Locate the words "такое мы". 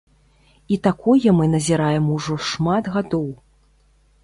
0.87-1.45